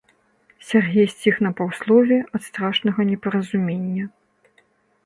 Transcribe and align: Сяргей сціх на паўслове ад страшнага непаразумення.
Сяргей 0.69 1.07
сціх 1.15 1.35
на 1.47 1.51
паўслове 1.59 2.17
ад 2.39 2.47
страшнага 2.49 3.01
непаразумення. 3.13 4.13